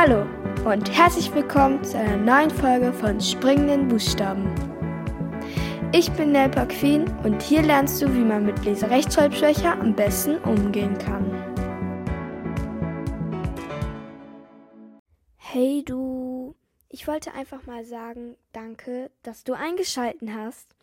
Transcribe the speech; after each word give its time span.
Hallo 0.00 0.28
und 0.64 0.96
herzlich 0.96 1.34
willkommen 1.34 1.82
zu 1.82 1.98
einer 1.98 2.16
neuen 2.16 2.50
Folge 2.50 2.92
von 2.92 3.20
Springenden 3.20 3.88
Buchstaben. 3.88 4.54
Ich 5.92 6.08
bin 6.12 6.30
Nelpa 6.30 6.66
Queen 6.66 7.08
und 7.24 7.42
hier 7.42 7.62
lernst 7.62 8.00
du, 8.00 8.14
wie 8.14 8.20
man 8.20 8.46
mit 8.46 8.64
Leserechtschreibschwäche 8.64 9.72
am 9.72 9.96
besten 9.96 10.38
umgehen 10.44 10.96
kann. 10.98 11.26
Hey 15.34 15.82
du, 15.84 16.54
ich 16.88 17.08
wollte 17.08 17.34
einfach 17.34 17.66
mal 17.66 17.84
sagen, 17.84 18.36
danke, 18.52 19.10
dass 19.24 19.42
du 19.42 19.54
eingeschalten 19.54 20.32
hast. 20.32 20.76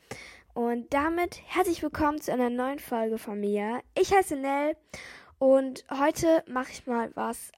Und 0.53 0.93
damit 0.93 1.41
herzlich 1.45 1.81
willkommen 1.81 2.19
zu 2.19 2.33
einer 2.33 2.49
neuen 2.49 2.79
Folge 2.79 3.17
von 3.17 3.39
mir. 3.39 3.79
Ich 3.97 4.13
heiße 4.13 4.35
Nell 4.35 4.75
und 5.39 5.85
heute 5.89 6.43
mache 6.49 6.73
ich 6.73 6.85
mal 6.85 7.11
was 7.15 7.53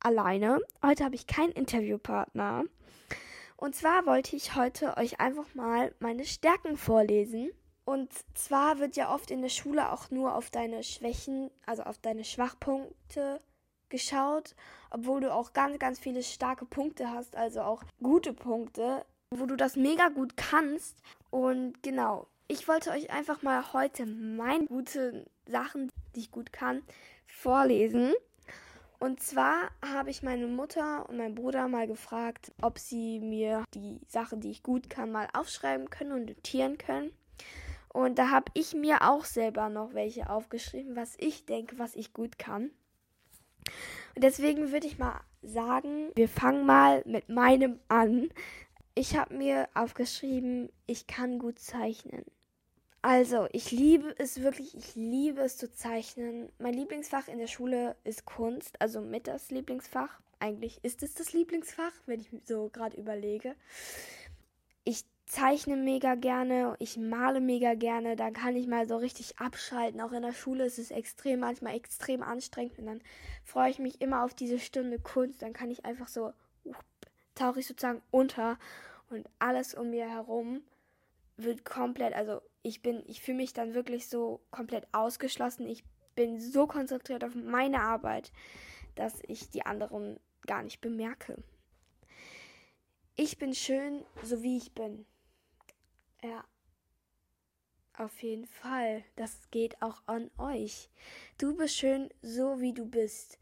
alleine. 0.00 0.60
Heute 0.82 1.04
habe 1.04 1.14
ich 1.14 1.26
keinen 1.26 1.52
Interviewpartner. 1.52 2.64
Und 3.56 3.74
zwar 3.74 4.06
wollte 4.06 4.36
ich 4.36 4.54
heute 4.54 4.96
euch 4.96 5.20
einfach 5.20 5.54
mal 5.54 5.94
meine 5.98 6.24
Stärken 6.24 6.76
vorlesen. 6.76 7.50
Und 7.84 8.12
zwar 8.34 8.78
wird 8.78 8.96
ja 8.96 9.12
oft 9.12 9.30
in 9.30 9.42
der 9.42 9.48
Schule 9.48 9.90
auch 9.90 10.10
nur 10.10 10.34
auf 10.34 10.50
deine 10.50 10.84
Schwächen, 10.84 11.50
also 11.66 11.82
auf 11.82 11.98
deine 11.98 12.22
Schwachpunkte 12.22 13.40
geschaut, 13.88 14.54
obwohl 14.90 15.22
du 15.22 15.32
auch 15.32 15.54
ganz, 15.54 15.78
ganz 15.78 15.98
viele 15.98 16.22
starke 16.22 16.66
Punkte 16.66 17.10
hast, 17.10 17.34
also 17.34 17.62
auch 17.62 17.82
gute 18.02 18.32
Punkte, 18.32 19.04
wo 19.30 19.46
du 19.46 19.56
das 19.56 19.76
mega 19.76 20.08
gut 20.08 20.36
kannst. 20.36 21.02
Und 21.30 21.82
genau, 21.82 22.28
ich 22.46 22.68
wollte 22.68 22.90
euch 22.90 23.10
einfach 23.10 23.42
mal 23.42 23.72
heute 23.72 24.06
meine 24.06 24.66
guten 24.66 25.24
Sachen, 25.46 25.90
die 26.14 26.20
ich 26.20 26.30
gut 26.30 26.52
kann, 26.52 26.82
vorlesen. 27.26 28.14
Und 28.98 29.20
zwar 29.20 29.70
habe 29.84 30.10
ich 30.10 30.22
meine 30.22 30.48
Mutter 30.48 31.08
und 31.08 31.18
meinen 31.18 31.36
Bruder 31.36 31.68
mal 31.68 31.86
gefragt, 31.86 32.52
ob 32.60 32.78
sie 32.78 33.20
mir 33.20 33.64
die 33.74 34.00
Sachen, 34.08 34.40
die 34.40 34.50
ich 34.50 34.64
gut 34.64 34.90
kann, 34.90 35.12
mal 35.12 35.28
aufschreiben 35.32 35.88
können 35.88 36.12
und 36.12 36.26
notieren 36.26 36.78
können. 36.78 37.12
Und 37.88 38.18
da 38.18 38.30
habe 38.30 38.50
ich 38.54 38.74
mir 38.74 39.08
auch 39.08 39.24
selber 39.24 39.68
noch 39.68 39.94
welche 39.94 40.28
aufgeschrieben, 40.28 40.96
was 40.96 41.14
ich 41.18 41.46
denke, 41.46 41.78
was 41.78 41.94
ich 41.94 42.12
gut 42.12 42.38
kann. 42.38 42.70
Und 44.14 44.24
deswegen 44.24 44.72
würde 44.72 44.86
ich 44.86 44.98
mal 44.98 45.20
sagen, 45.42 46.10
wir 46.16 46.28
fangen 46.28 46.66
mal 46.66 47.02
mit 47.06 47.28
meinem 47.28 47.78
an. 47.88 48.30
Ich 48.94 49.16
habe 49.16 49.34
mir 49.34 49.68
aufgeschrieben, 49.74 50.70
ich 50.86 51.06
kann 51.06 51.38
gut 51.38 51.60
zeichnen. 51.60 52.24
Also, 53.00 53.46
ich 53.52 53.70
liebe 53.70 54.14
es 54.18 54.42
wirklich, 54.42 54.76
ich 54.76 54.96
liebe 54.96 55.40
es 55.42 55.56
zu 55.56 55.72
zeichnen. 55.72 56.50
Mein 56.58 56.74
Lieblingsfach 56.74 57.28
in 57.28 57.38
der 57.38 57.46
Schule 57.46 57.94
ist 58.02 58.24
Kunst, 58.24 58.80
also 58.80 59.00
mit 59.00 59.28
das 59.28 59.50
Lieblingsfach. 59.50 60.20
Eigentlich 60.40 60.82
ist 60.82 61.02
es 61.02 61.14
das 61.14 61.32
Lieblingsfach, 61.32 61.92
wenn 62.06 62.20
ich 62.20 62.28
so 62.44 62.68
gerade 62.72 62.96
überlege. 62.96 63.54
Ich 64.84 65.04
zeichne 65.26 65.76
mega 65.76 66.14
gerne, 66.14 66.74
ich 66.78 66.96
male 66.96 67.40
mega 67.40 67.74
gerne, 67.74 68.16
da 68.16 68.30
kann 68.30 68.56
ich 68.56 68.66
mal 68.66 68.88
so 68.88 68.96
richtig 68.96 69.38
abschalten. 69.38 70.00
Auch 70.00 70.12
in 70.12 70.22
der 70.22 70.32
Schule 70.32 70.64
ist 70.64 70.78
es 70.78 70.90
extrem, 70.90 71.40
manchmal 71.40 71.76
extrem 71.76 72.22
anstrengend 72.22 72.78
und 72.78 72.86
dann 72.86 73.00
freue 73.44 73.70
ich 73.70 73.78
mich 73.78 74.00
immer 74.00 74.24
auf 74.24 74.34
diese 74.34 74.58
Stunde 74.58 74.98
Kunst. 74.98 75.42
Dann 75.42 75.52
kann 75.52 75.70
ich 75.70 75.84
einfach 75.84 76.08
so, 76.08 76.32
tauche 77.34 77.60
ich 77.60 77.66
sozusagen 77.66 78.02
unter 78.10 78.58
und 79.10 79.28
alles 79.38 79.74
um 79.74 79.90
mir 79.90 80.08
herum 80.08 80.62
wird 81.36 81.64
komplett, 81.64 82.14
also 82.14 82.40
ich 82.62 82.82
bin, 82.82 83.02
ich 83.06 83.22
fühle 83.22 83.38
mich 83.38 83.52
dann 83.52 83.74
wirklich 83.74 84.08
so 84.08 84.40
komplett 84.50 84.86
ausgeschlossen. 84.92 85.66
Ich 85.66 85.84
bin 86.14 86.40
so 86.40 86.66
konzentriert 86.66 87.24
auf 87.24 87.34
meine 87.34 87.80
Arbeit, 87.80 88.32
dass 88.94 89.22
ich 89.26 89.50
die 89.50 89.64
anderen 89.64 90.18
gar 90.46 90.62
nicht 90.62 90.80
bemerke. 90.80 91.42
Ich 93.16 93.38
bin 93.38 93.54
schön, 93.54 94.04
so 94.22 94.42
wie 94.42 94.56
ich 94.56 94.72
bin. 94.74 95.06
Ja. 96.22 96.44
Auf 97.94 98.22
jeden 98.22 98.46
Fall. 98.46 99.02
Das 99.16 99.50
geht 99.50 99.82
auch 99.82 100.02
an 100.06 100.30
euch. 100.38 100.88
Du 101.36 101.56
bist 101.56 101.76
schön, 101.76 102.10
so 102.22 102.60
wie 102.60 102.72
du 102.72 102.86
bist. 102.86 103.38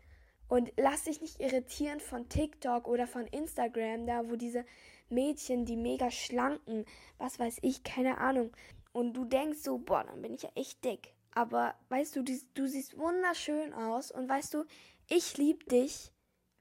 Und 0.48 0.72
lass 0.76 1.04
dich 1.04 1.20
nicht 1.20 1.40
irritieren 1.40 2.00
von 2.00 2.28
TikTok 2.28 2.88
oder 2.88 3.06
von 3.06 3.26
Instagram, 3.26 4.06
da 4.06 4.30
wo 4.30 4.36
diese 4.36 4.64
Mädchen, 5.08 5.66
die 5.66 5.76
mega 5.76 6.10
schlanken, 6.10 6.84
was 7.18 7.38
weiß 7.38 7.58
ich, 7.62 7.82
keine 7.82 8.18
Ahnung. 8.18 8.50
Und 8.96 9.12
du 9.12 9.26
denkst 9.26 9.58
so, 9.58 9.76
boah, 9.76 10.04
dann 10.04 10.22
bin 10.22 10.32
ich 10.32 10.44
ja 10.44 10.50
echt 10.54 10.82
dick. 10.82 11.12
Aber 11.32 11.74
weißt 11.90 12.16
du, 12.16 12.22
du 12.22 12.66
siehst 12.66 12.96
wunderschön 12.96 13.74
aus 13.74 14.10
und 14.10 14.26
weißt 14.26 14.54
du, 14.54 14.64
ich 15.06 15.36
liebe 15.36 15.62
dich, 15.66 16.12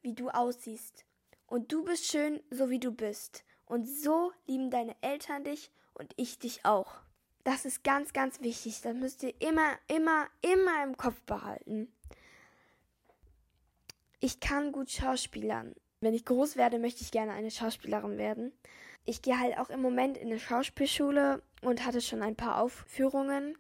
wie 0.01 0.13
du 0.13 0.28
aussiehst. 0.28 1.06
Und 1.47 1.72
du 1.72 1.85
bist 1.85 2.07
schön, 2.07 2.44
so 2.50 2.69
wie 2.69 2.81
du 2.81 2.91
bist. 2.91 3.46
Und 3.66 3.85
so 3.85 4.34
lieben 4.47 4.69
deine 4.69 4.97
Eltern 5.00 5.46
dich 5.46 5.72
und 5.94 6.12
ich 6.18 6.38
dich 6.38 6.66
auch. 6.66 6.97
Das 7.46 7.63
ist 7.63 7.85
ganz, 7.85 8.12
ganz 8.12 8.41
wichtig. 8.41 8.81
Das 8.81 8.94
müsst 8.94 9.23
ihr 9.23 9.34
immer, 9.40 9.72
immer, 9.88 10.28
immer 10.41 10.84
im 10.84 10.97
Kopf 10.97 11.22
behalten. 11.22 11.88
Ich 14.19 14.41
kann 14.41 14.73
gut 14.73 14.91
schauspielern 14.91 15.73
wenn 16.06 16.13
ich 16.13 16.25
groß 16.25 16.56
werde, 16.56 16.79
möchte 16.79 17.02
ich 17.02 17.12
gerne 17.12 17.31
eine 17.34 17.52
Schauspielerin 17.52 18.17
werden. 18.17 18.53
Ich 19.05 19.21
gehe 19.21 19.39
halt 19.39 19.57
auch 19.57 19.69
im 19.69 19.81
Moment 19.81 20.17
in 20.17 20.27
eine 20.27 20.39
Schauspielschule 20.39 21.41
und 21.61 21.85
hatte 21.85 22.01
schon 22.01 22.21
ein 22.21 22.35
paar 22.35 22.61
Aufführungen. 22.61 23.57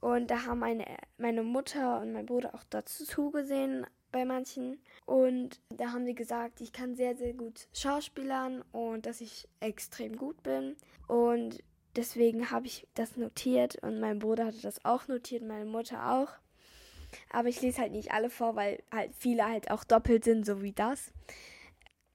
Und 0.00 0.30
da 0.30 0.44
haben 0.46 0.58
meine, 0.58 0.84
meine 1.18 1.44
Mutter 1.44 2.00
und 2.00 2.12
mein 2.12 2.26
Bruder 2.26 2.54
auch 2.54 2.64
dazu 2.68 3.04
zugesehen 3.04 3.86
bei 4.10 4.24
manchen. 4.24 4.80
Und 5.06 5.60
da 5.70 5.92
haben 5.92 6.04
sie 6.04 6.14
gesagt, 6.14 6.60
ich 6.60 6.72
kann 6.72 6.96
sehr, 6.96 7.16
sehr 7.16 7.32
gut 7.32 7.68
schauspielern 7.72 8.62
und 8.72 9.06
dass 9.06 9.20
ich 9.20 9.48
extrem 9.60 10.16
gut 10.16 10.42
bin. 10.42 10.76
Und 11.06 11.62
deswegen 11.96 12.50
habe 12.50 12.66
ich 12.66 12.86
das 12.94 13.16
notiert 13.16 13.76
und 13.82 14.00
mein 14.00 14.18
Bruder 14.18 14.46
hatte 14.46 14.60
das 14.60 14.84
auch 14.84 15.08
notiert, 15.08 15.42
meine 15.42 15.64
Mutter 15.64 16.12
auch. 16.12 16.28
Aber 17.30 17.48
ich 17.48 17.60
lese 17.60 17.80
halt 17.82 17.92
nicht 17.92 18.12
alle 18.12 18.30
vor, 18.30 18.56
weil 18.56 18.82
halt 18.90 19.12
viele 19.18 19.46
halt 19.46 19.70
auch 19.70 19.84
doppelt 19.84 20.24
sind, 20.24 20.46
so 20.46 20.62
wie 20.62 20.72
das. 20.72 21.12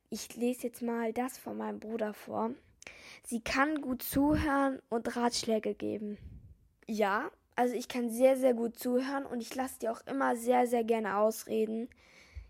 Ich 0.09 0.35
lese 0.38 0.68
jetzt 0.68 0.81
mal 0.81 1.12
das 1.12 1.38
von 1.38 1.57
meinem 1.57 1.79
Bruder 1.79 2.13
vor. 2.13 2.51
Sie 3.25 3.41
kann 3.41 3.81
gut 3.81 4.01
zuhören 4.01 4.79
und 4.88 5.18
Ratschläge 5.18 5.75
geben. 5.75 6.18
Ja, 6.88 7.29
also 7.57 7.75
ich 7.75 7.90
kann 7.90 8.09
sehr, 8.09 8.38
sehr 8.38 8.53
gut 8.53 8.79
zuhören 8.79 9.25
und 9.25 9.41
ich 9.41 9.53
lasse 9.53 9.79
dir 9.79 9.91
auch 9.91 10.00
immer 10.06 10.38
sehr, 10.38 10.66
sehr 10.66 10.85
gerne 10.85 11.17
ausreden. 11.17 11.90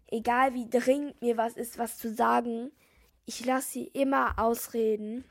Egal 0.06 0.54
wie 0.54 0.70
dringend 0.70 1.20
mir 1.22 1.36
was 1.38 1.54
ist, 1.54 1.80
was 1.80 1.98
zu 1.98 2.14
sagen, 2.14 2.72
ich 3.26 3.44
lasse 3.44 3.72
sie 3.72 3.88
immer 3.88 4.38
ausreden 4.38 5.24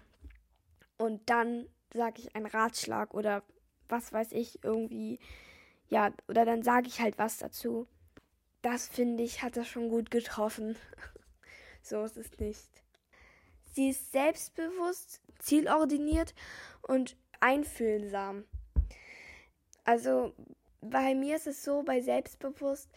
und 0.98 1.30
dann 1.30 1.66
sage 1.94 2.22
ich 2.22 2.34
einen 2.34 2.46
Ratschlag 2.46 3.14
oder 3.14 3.44
was 3.88 4.12
weiß 4.12 4.32
ich 4.32 4.64
irgendwie. 4.64 5.20
Ja, 5.88 6.10
oder 6.28 6.44
dann 6.44 6.62
sage 6.62 6.88
ich 6.88 7.00
halt 7.00 7.18
was 7.18 7.38
dazu. 7.38 7.86
Das 8.62 8.88
finde 8.88 9.22
ich, 9.22 9.42
hat 9.42 9.56
er 9.56 9.64
schon 9.64 9.88
gut 9.88 10.10
getroffen. 10.10 10.76
So 11.88 12.02
ist 12.02 12.16
es 12.16 12.38
nicht. 12.38 12.68
Sie 13.74 13.90
ist 13.90 14.10
selbstbewusst, 14.10 15.20
zielordiniert 15.38 16.34
und 16.82 17.16
einfühlsam. 17.38 18.44
Also 19.84 20.32
bei 20.80 21.14
mir 21.14 21.36
ist 21.36 21.46
es 21.46 21.62
so, 21.62 21.84
bei 21.84 22.00
selbstbewusst, 22.00 22.90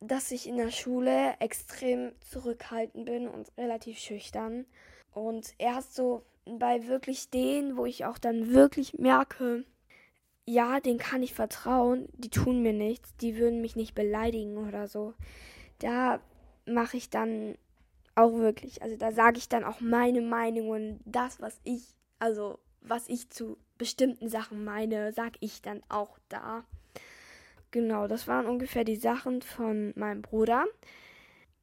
dass 0.00 0.32
ich 0.32 0.48
in 0.48 0.56
der 0.56 0.72
Schule 0.72 1.34
extrem 1.38 2.12
zurückhaltend 2.20 3.04
bin 3.04 3.28
und 3.28 3.52
relativ 3.56 3.98
schüchtern. 3.98 4.66
Und 5.12 5.54
erst 5.58 5.94
so 5.94 6.24
bei 6.46 6.88
wirklich 6.88 7.30
denen, 7.30 7.76
wo 7.76 7.84
ich 7.84 8.04
auch 8.04 8.18
dann 8.18 8.52
wirklich 8.52 8.94
merke, 8.98 9.64
ja, 10.44 10.80
denen 10.80 10.98
kann 10.98 11.22
ich 11.22 11.34
vertrauen, 11.34 12.08
die 12.14 12.30
tun 12.30 12.62
mir 12.62 12.72
nichts, 12.72 13.14
die 13.18 13.36
würden 13.36 13.60
mich 13.60 13.76
nicht 13.76 13.94
beleidigen 13.94 14.56
oder 14.56 14.88
so. 14.88 15.14
Da 15.78 16.20
mache 16.74 16.96
ich 16.96 17.10
dann 17.10 17.56
auch 18.14 18.32
wirklich. 18.32 18.82
Also 18.82 18.96
da 18.96 19.12
sage 19.12 19.38
ich 19.38 19.48
dann 19.48 19.64
auch 19.64 19.80
meine 19.80 20.20
Meinung 20.20 20.68
und 20.70 21.00
das, 21.04 21.40
was 21.40 21.60
ich, 21.64 21.94
also 22.18 22.58
was 22.80 23.08
ich 23.08 23.30
zu 23.30 23.58
bestimmten 23.78 24.28
Sachen 24.28 24.64
meine, 24.64 25.12
sage 25.12 25.38
ich 25.40 25.62
dann 25.62 25.82
auch 25.88 26.18
da. 26.28 26.64
Genau, 27.70 28.08
das 28.08 28.26
waren 28.26 28.46
ungefähr 28.46 28.84
die 28.84 28.96
Sachen 28.96 29.42
von 29.42 29.92
meinem 29.96 30.22
Bruder. 30.22 30.64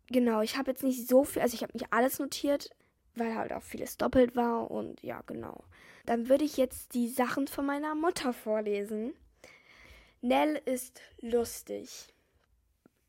Genau, 0.09 0.41
ich 0.41 0.57
habe 0.57 0.71
jetzt 0.71 0.83
nicht 0.83 1.07
so 1.07 1.25
viel, 1.25 1.41
also 1.41 1.53
ich 1.53 1.63
habe 1.63 1.73
nicht 1.73 1.91
alles 1.91 2.17
notiert, 2.19 2.69
weil 3.15 3.35
halt 3.35 3.51
auch 3.51 3.63
vieles 3.63 3.97
doppelt 3.97 4.35
war 4.35 4.71
und 4.71 5.01
ja, 5.03 5.21
genau. 5.27 5.63
Dann 6.05 6.29
würde 6.29 6.45
ich 6.45 6.55
jetzt 6.55 6.93
die 6.93 7.09
Sachen 7.09 7.47
von 7.47 7.65
meiner 7.65 7.93
Mutter 7.93 8.31
vorlesen. 8.31 9.13
Nell 10.21 10.61
ist 10.65 11.01
lustig 11.19 12.13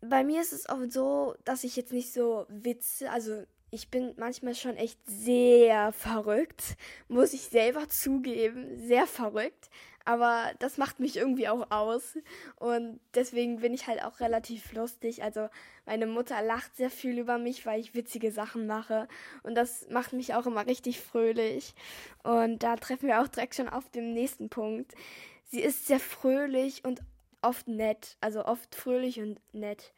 bei 0.00 0.24
mir 0.24 0.40
ist 0.40 0.52
es 0.52 0.68
oft 0.68 0.92
so, 0.92 1.34
dass 1.44 1.64
ich 1.64 1.76
jetzt 1.76 1.92
nicht 1.92 2.12
so 2.12 2.46
Witze, 2.48 3.10
also 3.10 3.42
ich 3.70 3.88
bin 3.90 4.14
manchmal 4.16 4.54
schon 4.54 4.76
echt 4.76 4.98
sehr 5.06 5.92
verrückt, 5.92 6.76
muss 7.08 7.32
ich 7.32 7.42
selber 7.42 7.88
zugeben, 7.88 8.78
sehr 8.78 9.06
verrückt. 9.06 9.68
Aber 10.04 10.52
das 10.58 10.78
macht 10.78 11.00
mich 11.00 11.18
irgendwie 11.18 11.48
auch 11.48 11.70
aus. 11.70 12.16
Und 12.56 12.98
deswegen 13.12 13.60
bin 13.60 13.74
ich 13.74 13.88
halt 13.88 14.02
auch 14.02 14.20
relativ 14.20 14.72
lustig. 14.72 15.22
Also 15.22 15.50
meine 15.84 16.06
Mutter 16.06 16.40
lacht 16.40 16.74
sehr 16.78 16.88
viel 16.88 17.18
über 17.18 17.36
mich, 17.36 17.66
weil 17.66 17.78
ich 17.78 17.94
witzige 17.94 18.32
Sachen 18.32 18.66
mache. 18.66 19.06
Und 19.42 19.54
das 19.54 19.86
macht 19.90 20.14
mich 20.14 20.32
auch 20.32 20.46
immer 20.46 20.66
richtig 20.66 20.98
fröhlich. 20.98 21.74
Und 22.22 22.62
da 22.62 22.76
treffen 22.76 23.06
wir 23.06 23.20
auch 23.20 23.28
direkt 23.28 23.54
schon 23.54 23.68
auf 23.68 23.90
den 23.90 24.14
nächsten 24.14 24.48
Punkt. 24.48 24.94
Sie 25.50 25.60
ist 25.60 25.86
sehr 25.86 26.00
fröhlich 26.00 26.86
und 26.86 27.02
oft 27.42 27.68
nett. 27.68 28.16
Also 28.20 28.44
oft 28.44 28.74
fröhlich 28.74 29.20
und 29.20 29.40
nett. 29.52 29.92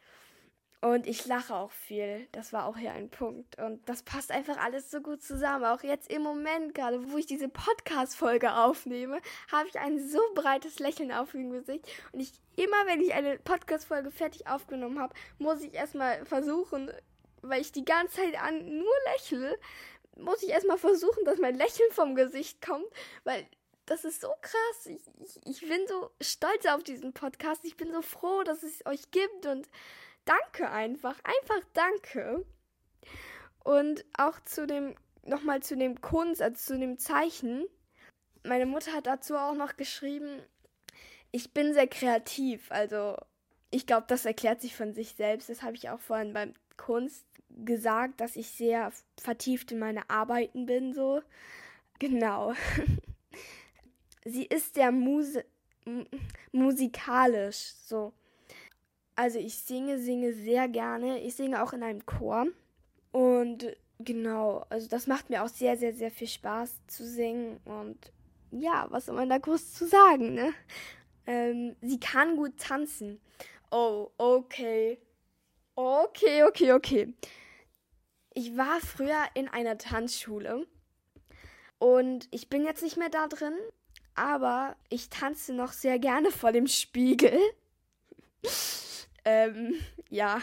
Und 0.83 1.05
ich 1.05 1.27
lache 1.27 1.53
auch 1.53 1.71
viel. 1.71 2.27
Das 2.31 2.53
war 2.53 2.65
auch 2.65 2.75
hier 2.75 2.91
ein 2.91 3.11
Punkt. 3.11 3.59
Und 3.59 3.87
das 3.87 4.01
passt 4.01 4.31
einfach 4.31 4.57
alles 4.57 4.89
so 4.89 4.99
gut 4.99 5.21
zusammen. 5.21 5.65
Auch 5.65 5.83
jetzt 5.83 6.11
im 6.11 6.23
Moment, 6.23 6.73
gerade 6.73 7.11
wo 7.11 7.17
ich 7.17 7.27
diese 7.27 7.49
Podcast-Folge 7.49 8.55
aufnehme, 8.55 9.21
habe 9.51 9.67
ich 9.67 9.77
ein 9.79 9.99
so 9.99 10.19
breites 10.33 10.79
Lächeln 10.79 11.11
auf 11.11 11.33
dem 11.33 11.51
Gesicht. 11.51 11.87
Und 12.11 12.19
ich, 12.19 12.31
immer 12.55 12.87
wenn 12.87 12.99
ich 12.99 13.13
eine 13.13 13.37
Podcast-Folge 13.37 14.09
fertig 14.09 14.47
aufgenommen 14.47 14.99
habe, 14.99 15.13
muss 15.37 15.61
ich 15.61 15.75
erstmal 15.75 16.25
versuchen, 16.25 16.91
weil 17.43 17.61
ich 17.61 17.71
die 17.71 17.85
ganze 17.85 18.15
Zeit 18.15 18.41
an 18.41 18.79
nur 18.79 18.93
lächle, 19.13 19.59
muss 20.17 20.41
ich 20.41 20.49
erstmal 20.49 20.79
versuchen, 20.79 21.25
dass 21.25 21.37
mein 21.37 21.55
Lächeln 21.55 21.91
vom 21.91 22.15
Gesicht 22.15 22.59
kommt, 22.59 22.87
weil 23.23 23.45
das 23.91 24.05
ist 24.05 24.21
so 24.21 24.29
krass. 24.41 24.85
Ich, 24.85 25.01
ich, 25.19 25.45
ich 25.45 25.67
bin 25.67 25.85
so 25.85 26.11
stolz 26.21 26.65
auf 26.65 26.81
diesen 26.81 27.11
Podcast. 27.11 27.65
Ich 27.65 27.75
bin 27.75 27.91
so 27.91 28.01
froh, 28.01 28.41
dass 28.43 28.63
es 28.63 28.85
euch 28.85 29.11
gibt 29.11 29.45
und 29.45 29.67
danke 30.23 30.69
einfach. 30.69 31.19
Einfach 31.25 31.61
danke. 31.73 32.45
Und 33.65 34.05
auch 34.17 34.39
zu 34.45 34.65
dem, 34.65 34.95
nochmal 35.23 35.61
zu 35.61 35.75
dem 35.75 35.99
Kunst, 35.99 36.41
also 36.41 36.55
zu 36.55 36.79
dem 36.79 36.99
Zeichen. 36.99 37.65
Meine 38.43 38.65
Mutter 38.65 38.93
hat 38.93 39.07
dazu 39.07 39.35
auch 39.35 39.55
noch 39.55 39.75
geschrieben, 39.75 40.41
ich 41.31 41.51
bin 41.51 41.73
sehr 41.73 41.87
kreativ. 41.87 42.71
Also 42.71 43.17
ich 43.71 43.85
glaube, 43.85 44.05
das 44.07 44.23
erklärt 44.23 44.61
sich 44.61 44.73
von 44.73 44.93
sich 44.93 45.15
selbst. 45.15 45.49
Das 45.49 45.63
habe 45.63 45.75
ich 45.75 45.89
auch 45.89 45.99
vorhin 45.99 46.31
beim 46.31 46.53
Kunst 46.77 47.25
gesagt, 47.49 48.21
dass 48.21 48.37
ich 48.37 48.51
sehr 48.51 48.93
vertieft 49.19 49.73
in 49.73 49.79
meine 49.79 50.09
Arbeiten 50.09 50.65
bin, 50.65 50.93
so. 50.93 51.21
Genau. 51.99 52.53
Sie 54.25 54.45
ist 54.45 54.75
sehr 54.75 54.91
Muse 54.91 55.45
musikalisch, 56.51 57.73
so. 57.85 58.13
Also 59.15 59.39
ich 59.39 59.57
singe, 59.57 59.99
singe 59.99 60.33
sehr 60.33 60.67
gerne. 60.67 61.19
Ich 61.21 61.35
singe 61.35 61.63
auch 61.63 61.73
in 61.73 61.83
einem 61.83 62.05
Chor. 62.05 62.47
Und 63.11 63.75
genau, 63.99 64.65
also 64.69 64.87
das 64.87 65.07
macht 65.07 65.29
mir 65.29 65.43
auch 65.43 65.49
sehr, 65.49 65.77
sehr, 65.77 65.93
sehr 65.93 66.11
viel 66.11 66.27
Spaß 66.27 66.87
zu 66.87 67.05
singen. 67.05 67.59
Und 67.65 68.11
ja, 68.51 68.87
was 68.89 69.07
soll 69.07 69.15
man 69.15 69.29
da 69.29 69.37
groß 69.37 69.73
zu 69.73 69.87
sagen, 69.87 70.33
ne? 70.33 70.53
Ähm, 71.27 71.75
sie 71.81 71.99
kann 71.99 72.35
gut 72.35 72.57
tanzen. 72.57 73.19
Oh, 73.69 74.09
okay. 74.17 74.99
Okay, 75.75 76.43
okay, 76.43 76.73
okay. 76.73 77.13
Ich 78.33 78.57
war 78.57 78.79
früher 78.79 79.23
in 79.33 79.47
einer 79.47 79.77
Tanzschule 79.77 80.65
und 81.79 82.27
ich 82.31 82.49
bin 82.49 82.63
jetzt 82.63 82.81
nicht 82.81 82.97
mehr 82.97 83.09
da 83.09 83.27
drin, 83.27 83.53
aber 84.15 84.75
ich 84.89 85.09
tanze 85.09 85.53
noch 85.53 85.71
sehr 85.71 85.99
gerne 85.99 86.31
vor 86.31 86.51
dem 86.51 86.67
Spiegel. 86.67 87.37
Ähm, 89.23 89.75
ja. 90.09 90.41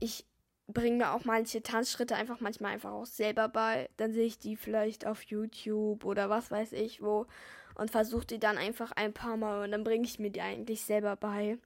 Ich 0.00 0.26
bringe 0.66 0.98
mir 0.98 1.12
auch 1.12 1.24
manche 1.24 1.62
Tanzschritte 1.62 2.16
einfach 2.16 2.40
manchmal 2.40 2.72
einfach 2.72 2.92
auch 2.92 3.06
selber 3.06 3.48
bei. 3.48 3.88
Dann 3.96 4.12
sehe 4.12 4.26
ich 4.26 4.38
die 4.38 4.56
vielleicht 4.56 5.06
auf 5.06 5.22
YouTube 5.22 6.04
oder 6.04 6.28
was 6.28 6.50
weiß 6.50 6.72
ich 6.72 7.02
wo 7.02 7.26
und 7.74 7.90
versuche 7.90 8.26
die 8.26 8.38
dann 8.38 8.58
einfach 8.58 8.92
ein 8.92 9.12
paar 9.12 9.36
Mal 9.36 9.64
und 9.64 9.72
dann 9.72 9.84
bringe 9.84 10.04
ich 10.04 10.18
mir 10.18 10.30
die 10.30 10.40
eigentlich 10.40 10.82
selber 10.82 11.16
bei. 11.16 11.58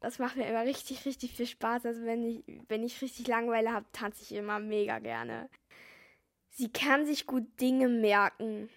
Das 0.00 0.18
macht 0.18 0.36
mir 0.36 0.46
immer 0.46 0.64
richtig, 0.64 1.04
richtig 1.06 1.32
viel 1.32 1.46
Spaß. 1.46 1.86
Also 1.86 2.04
wenn 2.04 2.24
ich, 2.24 2.44
wenn 2.68 2.84
ich 2.84 3.00
richtig 3.02 3.26
Langeweile 3.26 3.72
habe, 3.72 3.86
tanze 3.92 4.22
ich 4.22 4.32
immer 4.32 4.60
mega 4.60 4.98
gerne. 4.98 5.48
Sie 6.50 6.70
kann 6.70 7.06
sich 7.06 7.26
gut 7.26 7.44
Dinge 7.60 7.88
merken. 7.88 8.70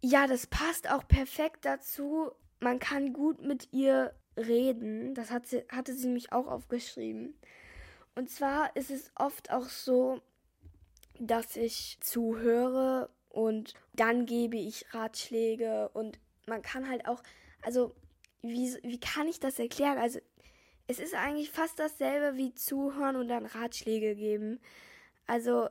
Ja, 0.00 0.26
das 0.26 0.46
passt 0.46 0.90
auch 0.90 1.06
perfekt 1.08 1.64
dazu. 1.64 2.30
Man 2.60 2.78
kann 2.78 3.12
gut 3.12 3.42
mit 3.42 3.72
ihr 3.72 4.14
reden. 4.36 5.14
Das 5.14 5.30
hat 5.30 5.46
sie, 5.46 5.64
hatte 5.70 5.94
sie 5.94 6.08
mich 6.08 6.32
auch 6.32 6.46
aufgeschrieben. 6.46 7.34
Und 8.14 8.30
zwar 8.30 8.74
ist 8.76 8.90
es 8.90 9.10
oft 9.16 9.50
auch 9.50 9.68
so, 9.68 10.20
dass 11.18 11.56
ich 11.56 11.98
zuhöre 12.00 13.10
und 13.28 13.74
dann 13.94 14.26
gebe 14.26 14.56
ich 14.56 14.92
Ratschläge 14.94 15.88
und 15.90 16.18
man 16.46 16.62
kann 16.62 16.88
halt 16.88 17.06
auch, 17.06 17.22
also 17.62 17.94
wie, 18.42 18.76
wie 18.82 19.00
kann 19.00 19.28
ich 19.28 19.40
das 19.40 19.58
erklären? 19.58 19.98
Also 19.98 20.20
es 20.86 20.98
ist 20.98 21.14
eigentlich 21.14 21.50
fast 21.50 21.78
dasselbe 21.78 22.36
wie 22.36 22.54
zuhören 22.54 23.16
und 23.16 23.28
dann 23.28 23.46
Ratschläge 23.46 24.16
geben. 24.16 24.60
Also, 25.26 25.68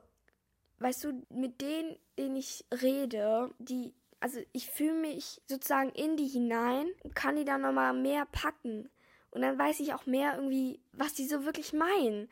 weißt 0.79 1.05
du, 1.05 1.25
mit 1.29 1.59
denen, 1.59 1.97
denen 2.17 2.35
ich 2.35 2.65
rede, 2.71 3.51
die 3.57 3.93
also 4.19 4.39
ich 4.51 4.69
fühle 4.69 4.93
mich 4.93 5.41
sozusagen 5.47 5.89
in 5.89 6.17
die 6.17 6.27
hinein 6.27 6.87
und 7.03 7.15
kann 7.15 7.35
die 7.35 7.45
dann 7.45 7.61
nochmal 7.61 7.93
mehr 7.93 8.25
packen. 8.31 8.89
Und 9.31 9.41
dann 9.41 9.59
weiß 9.59 9.79
ich 9.81 9.93
auch 9.93 10.05
mehr 10.05 10.35
irgendwie, 10.35 10.79
was 10.93 11.13
die 11.13 11.27
so 11.27 11.45
wirklich 11.45 11.73
meinen. 11.73 12.29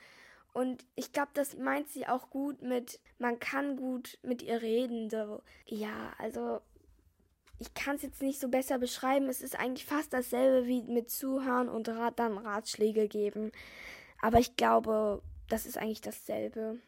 Und 0.54 0.86
ich 0.96 1.12
glaube, 1.12 1.32
das 1.34 1.58
meint 1.58 1.90
sie 1.90 2.08
auch 2.08 2.30
gut 2.30 2.62
mit, 2.62 3.00
man 3.20 3.40
kann 3.40 3.76
gut 3.76 4.18
mit 4.24 4.42
ihr 4.42 4.62
reden. 4.62 5.10
So. 5.10 5.44
Ja, 5.66 6.14
also 6.18 6.62
ich 7.60 7.74
kann 7.74 7.98
es 7.98 8.02
jetzt 8.02 8.22
nicht 8.22 8.40
so 8.40 8.48
besser 8.48 8.80
beschreiben. 8.80 9.28
Es 9.28 9.42
ist 9.42 9.60
eigentlich 9.60 9.86
fast 9.86 10.14
dasselbe 10.14 10.66
wie 10.68 10.82
mit 10.84 11.10
Zuhören 11.10 11.70
und 11.70 11.90
Rat, 11.90 12.20
dann 12.20 12.38
Ratschläge 12.38 13.08
geben. 13.08 13.52
Aber 14.22 14.40
ich 14.40 14.56
glaube, 14.56 15.22
das 15.50 15.66
ist 15.66 15.78
eigentlich 15.78 16.02
dasselbe. 16.02 16.80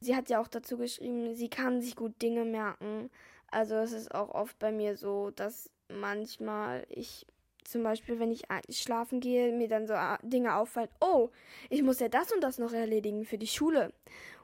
Sie 0.00 0.16
hat 0.16 0.28
ja 0.28 0.40
auch 0.40 0.48
dazu 0.48 0.76
geschrieben, 0.76 1.34
sie 1.34 1.48
kann 1.48 1.80
sich 1.80 1.96
gut 1.96 2.20
Dinge 2.20 2.44
merken. 2.44 3.10
Also 3.54 3.76
es 3.76 3.92
ist 3.92 4.12
auch 4.12 4.30
oft 4.30 4.58
bei 4.58 4.72
mir 4.72 4.96
so, 4.96 5.30
dass 5.30 5.70
manchmal 5.88 6.84
ich 6.88 7.24
zum 7.62 7.84
Beispiel, 7.84 8.18
wenn 8.18 8.32
ich 8.32 8.46
schlafen 8.70 9.20
gehe, 9.20 9.52
mir 9.52 9.68
dann 9.68 9.86
so 9.86 9.94
Dinge 10.22 10.56
auffallen, 10.56 10.88
oh, 11.00 11.30
ich 11.70 11.82
muss 11.84 12.00
ja 12.00 12.08
das 12.08 12.32
und 12.32 12.42
das 12.42 12.58
noch 12.58 12.72
erledigen 12.72 13.24
für 13.24 13.38
die 13.38 13.46
Schule. 13.46 13.92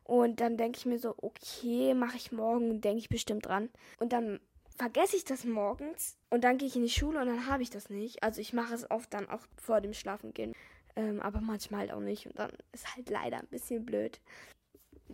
Und 0.05 0.41
dann 0.41 0.57
denke 0.57 0.79
ich 0.79 0.87
mir 0.87 0.99
so, 1.01 1.17
okay, 1.19 1.93
mache 1.93 2.17
ich 2.17 2.31
morgen, 2.31 2.81
denke 2.81 2.99
ich 2.99 3.09
bestimmt 3.09 3.47
dran. 3.47 3.69
Und 3.99 4.13
dann 4.13 4.39
vergesse 4.79 5.17
ich 5.17 5.25
das 5.25 5.45
morgens 5.45 6.17
und 6.31 6.45
dann 6.45 6.57
gehe 6.57 6.69
ich 6.69 6.77
in 6.77 6.85
die 6.85 6.89
Schule 6.89 7.21
und 7.21 7.27
dann 7.27 7.49
habe 7.49 7.65
ich 7.65 7.71
das 7.71 7.91
nicht. 7.91 8.23
Also 8.23 8.41
ich 8.41 8.53
mache 8.53 8.75
es 8.75 8.89
oft 8.93 9.13
dann 9.13 9.29
auch 9.29 9.43
vor 9.61 9.81
dem 9.81 9.93
Schlafengehen. 9.93 10.55
Ähm, 10.95 11.21
aber 11.21 11.41
manchmal 11.41 11.81
halt 11.81 11.93
auch 11.93 12.01
nicht. 12.01 12.27
Und 12.27 12.39
dann 12.39 12.53
ist 12.71 12.95
halt 12.95 13.11
leider 13.11 13.39
ein 13.39 13.49
bisschen 13.49 13.85
blöd. 13.85 14.21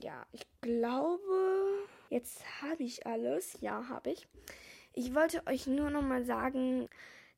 Ja, 0.00 0.26
ich 0.32 0.46
glaube, 0.60 1.86
Jetzt 2.08 2.42
habe 2.62 2.82
ich 2.82 3.06
alles. 3.06 3.58
Ja, 3.60 3.88
habe 3.88 4.10
ich. 4.10 4.26
Ich 4.92 5.14
wollte 5.14 5.42
euch 5.46 5.66
nur 5.66 5.90
noch 5.90 6.02
mal 6.02 6.24
sagen, 6.24 6.88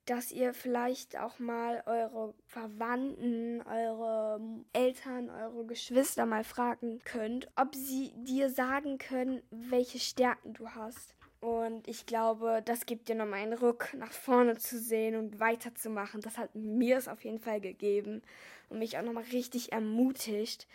dass 0.09 0.33
ihr 0.33 0.55
vielleicht 0.55 1.19
auch 1.19 1.39
mal 1.39 1.83
eure 1.85 2.35
Verwandten, 2.47 3.61
eure 3.63 4.41
Eltern, 4.73 5.29
eure 5.29 5.67
Geschwister 5.67 6.25
mal 6.25 6.45
fragen 6.45 7.01
könnt, 7.05 7.49
ob 7.57 7.75
sie 7.75 8.13
dir 8.17 8.49
sagen 8.49 8.97
können, 8.97 9.43
welche 9.51 9.99
Stärken 9.99 10.55
du 10.55 10.71
hast. 10.71 11.15
Und 11.41 11.87
ich 11.87 12.07
glaube, 12.07 12.63
das 12.65 12.87
gibt 12.87 13.09
dir 13.09 13.15
nochmal 13.15 13.41
einen 13.41 13.53
Ruck, 13.53 13.95
nach 13.95 14.11
vorne 14.11 14.57
zu 14.57 14.79
sehen 14.79 15.15
und 15.15 15.39
weiterzumachen. 15.39 16.21
Das 16.21 16.39
hat 16.39 16.55
mir 16.55 16.97
es 16.97 17.07
auf 17.07 17.23
jeden 17.23 17.39
Fall 17.39 17.61
gegeben 17.61 18.23
und 18.71 18.79
mich 18.79 18.99
auch 18.99 19.03
nochmal 19.03 19.25
richtig 19.33 19.73
ermutigt. 19.73 20.67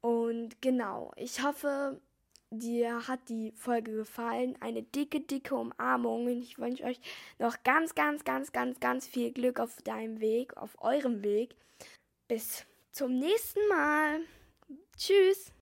Und 0.00 0.60
genau, 0.60 1.12
ich 1.16 1.42
hoffe, 1.42 2.00
dir 2.58 3.08
hat 3.08 3.28
die 3.28 3.52
Folge 3.56 3.92
gefallen. 3.92 4.56
Eine 4.60 4.82
dicke, 4.82 5.20
dicke 5.20 5.54
Umarmung. 5.54 6.26
Und 6.26 6.42
ich 6.42 6.58
wünsche 6.58 6.84
euch 6.84 7.00
noch 7.38 7.62
ganz, 7.64 7.94
ganz, 7.94 8.24
ganz, 8.24 8.52
ganz, 8.52 8.78
ganz 8.80 9.06
viel 9.06 9.32
Glück 9.32 9.58
auf 9.58 9.82
deinem 9.82 10.20
Weg, 10.20 10.56
auf 10.56 10.80
eurem 10.80 11.22
Weg. 11.22 11.56
Bis 12.28 12.64
zum 12.92 13.18
nächsten 13.18 13.66
Mal. 13.68 14.20
Tschüss. 14.96 15.50